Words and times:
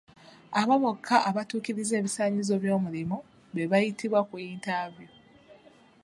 Abo 0.59 0.73
bokka 0.83 1.15
abatuukiriza 1.29 1.93
ebisaanyizo 1.99 2.55
by'omulimu 2.63 3.17
be 3.53 3.63
bayitibwa 3.71 4.19
ku 4.27 4.35
yintaaviyu. 4.43 5.11